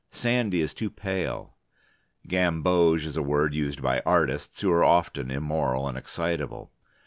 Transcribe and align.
Sandy 0.09 0.61
is 0.61 0.73
too 0.73 0.89
pale. 0.89 1.53
Gamboge 2.27 3.05
is 3.05 3.17
a 3.17 3.21
word 3.21 3.53
used 3.53 3.83
by 3.83 4.01
artists, 4.03 4.59
who 4.61 4.71
are 4.71 4.83
often 4.83 5.29
immoral 5.29 5.87
and 5.87 5.95
excitable. 5.95 6.71